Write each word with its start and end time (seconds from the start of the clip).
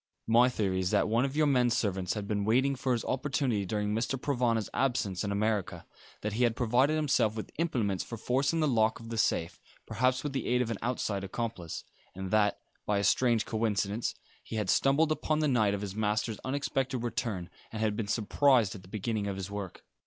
My 0.25 0.49
theory 0.49 0.77
was 0.77 0.89
that 0.89 1.07
one 1.07 1.25
of 1.25 1.35
your 1.35 1.45
men 1.45 1.69
servants 1.69 2.15
had 2.15 2.27
been 2.27 2.43
waiting 2.43 2.75
for 2.75 2.93
his 2.93 3.05
opportunity 3.05 3.67
during 3.67 3.93
Mr. 3.93 4.19
Provana's 4.19 4.67
absence 4.73 5.23
in 5.23 5.31
America; 5.31 5.85
that 6.21 6.33
he 6.33 6.41
had 6.43 6.55
provided 6.55 6.95
himself 6.95 7.35
with 7.35 7.51
implements 7.59 8.03
for 8.03 8.17
forcing 8.17 8.61
the 8.61 8.67
lock 8.67 8.99
of 8.99 9.09
the 9.09 9.17
safe, 9.19 9.61
perhaps 9.85 10.23
with 10.23 10.33
the 10.33 10.47
aid 10.47 10.59
of 10.63 10.71
an 10.71 10.79
outside 10.81 11.23
accomplice, 11.23 11.83
and 12.15 12.31
that, 12.31 12.57
by 12.87 12.97
a 12.97 13.03
strange 13.03 13.45
coincidence, 13.45 14.15
he 14.43 14.55
had 14.55 14.71
stumbled 14.71 15.11
upon 15.11 15.37
the 15.37 15.47
night 15.47 15.75
of 15.75 15.81
his 15.81 15.93
master's 15.95 16.39
unexpected 16.43 16.97
return, 17.03 17.51
and 17.71 17.79
had 17.79 17.95
been 17.95 18.07
surprised 18.07 18.73
at 18.73 18.81
the 18.81 18.87
beginning 18.87 19.27
of 19.27 19.35
his 19.35 19.51
work. 19.51 19.83